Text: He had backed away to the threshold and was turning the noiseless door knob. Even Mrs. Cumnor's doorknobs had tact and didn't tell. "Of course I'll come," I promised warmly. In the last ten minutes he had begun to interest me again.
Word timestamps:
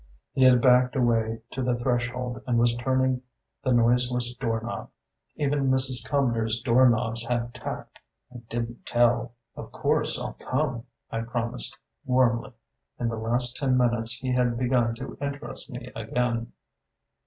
He 0.33 0.41
had 0.45 0.63
backed 0.63 0.95
away 0.95 1.43
to 1.51 1.61
the 1.61 1.75
threshold 1.75 2.41
and 2.47 2.57
was 2.57 2.73
turning 2.75 3.21
the 3.63 3.71
noiseless 3.71 4.33
door 4.33 4.59
knob. 4.59 4.89
Even 5.35 5.69
Mrs. 5.69 6.03
Cumnor's 6.03 6.59
doorknobs 6.59 7.23
had 7.27 7.53
tact 7.53 7.99
and 8.31 8.49
didn't 8.49 8.83
tell. 8.87 9.33
"Of 9.55 9.71
course 9.71 10.19
I'll 10.19 10.33
come," 10.33 10.85
I 11.11 11.21
promised 11.21 11.77
warmly. 12.03 12.51
In 12.99 13.09
the 13.09 13.15
last 13.15 13.57
ten 13.57 13.77
minutes 13.77 14.13
he 14.13 14.33
had 14.33 14.57
begun 14.57 14.95
to 14.95 15.19
interest 15.21 15.69
me 15.71 15.91
again. 15.95 16.51